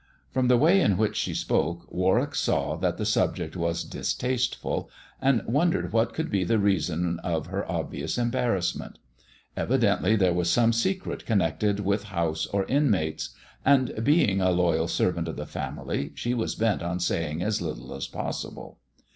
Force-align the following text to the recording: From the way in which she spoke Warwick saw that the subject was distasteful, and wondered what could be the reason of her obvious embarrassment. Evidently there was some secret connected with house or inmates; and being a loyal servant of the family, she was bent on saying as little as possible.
From 0.33 0.47
the 0.47 0.57
way 0.57 0.81
in 0.81 0.97
which 0.97 1.15
she 1.15 1.35
spoke 1.35 1.85
Warwick 1.91 2.33
saw 2.33 2.75
that 2.77 2.97
the 2.97 3.05
subject 3.05 3.55
was 3.55 3.83
distasteful, 3.83 4.89
and 5.21 5.43
wondered 5.45 5.93
what 5.93 6.11
could 6.15 6.31
be 6.31 6.43
the 6.43 6.57
reason 6.57 7.19
of 7.19 7.45
her 7.45 7.71
obvious 7.71 8.17
embarrassment. 8.17 8.97
Evidently 9.55 10.15
there 10.15 10.33
was 10.33 10.49
some 10.49 10.73
secret 10.73 11.27
connected 11.27 11.81
with 11.81 12.05
house 12.05 12.47
or 12.47 12.65
inmates; 12.65 13.29
and 13.63 14.03
being 14.03 14.41
a 14.41 14.49
loyal 14.49 14.87
servant 14.87 15.27
of 15.27 15.35
the 15.35 15.45
family, 15.45 16.13
she 16.15 16.33
was 16.33 16.55
bent 16.55 16.81
on 16.81 16.99
saying 16.99 17.43
as 17.43 17.61
little 17.61 17.93
as 17.93 18.07
possible. 18.07 18.79